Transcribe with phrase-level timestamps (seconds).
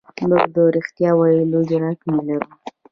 [0.27, 2.49] موږ د رښتیا ویلو جرئت نه لرو.